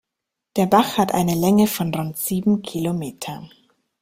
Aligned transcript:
Der 0.55 0.65
Bach 0.65 0.97
hat 0.97 1.13
eine 1.13 1.35
Länge 1.35 1.67
von 1.67 1.93
rund 1.93 2.17
sieben 2.17 2.63
Kilometer. 2.63 3.47